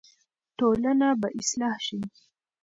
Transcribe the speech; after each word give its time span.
ټولنه 0.57 1.07
به 1.21 1.27
اصلاح 1.39 1.75
شي. 1.87 1.99